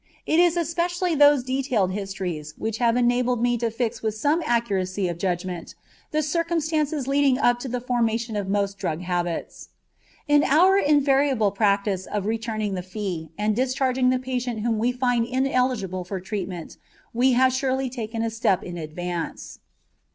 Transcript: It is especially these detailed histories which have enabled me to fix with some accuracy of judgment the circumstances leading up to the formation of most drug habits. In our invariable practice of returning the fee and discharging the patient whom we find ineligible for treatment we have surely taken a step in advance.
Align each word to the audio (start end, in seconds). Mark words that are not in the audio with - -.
It 0.25 0.39
is 0.39 0.57
especially 0.57 1.13
these 1.13 1.43
detailed 1.43 1.91
histories 1.91 2.55
which 2.57 2.79
have 2.79 2.97
enabled 2.97 3.39
me 3.39 3.55
to 3.59 3.69
fix 3.69 4.01
with 4.01 4.15
some 4.15 4.41
accuracy 4.47 5.07
of 5.07 5.19
judgment 5.19 5.75
the 6.09 6.23
circumstances 6.23 7.07
leading 7.07 7.37
up 7.37 7.59
to 7.59 7.67
the 7.67 7.79
formation 7.79 8.35
of 8.35 8.49
most 8.49 8.79
drug 8.79 9.01
habits. 9.01 9.69
In 10.27 10.43
our 10.43 10.75
invariable 10.79 11.51
practice 11.51 12.07
of 12.07 12.25
returning 12.25 12.73
the 12.73 12.81
fee 12.81 13.29
and 13.37 13.55
discharging 13.55 14.09
the 14.09 14.17
patient 14.17 14.61
whom 14.61 14.79
we 14.79 14.91
find 14.91 15.27
ineligible 15.27 16.03
for 16.03 16.19
treatment 16.19 16.77
we 17.13 17.33
have 17.33 17.53
surely 17.53 17.87
taken 17.87 18.23
a 18.23 18.31
step 18.31 18.63
in 18.63 18.79
advance. 18.79 19.59